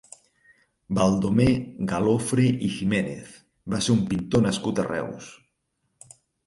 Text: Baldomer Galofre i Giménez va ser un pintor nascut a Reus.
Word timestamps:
Baldomer 0.99 1.45
Galofre 1.93 2.47
i 2.69 2.73
Giménez 2.79 3.39
va 3.75 3.83
ser 3.89 3.95
un 4.01 4.05
pintor 4.15 4.47
nascut 4.49 4.87
a 4.87 4.89
Reus. 4.93 5.35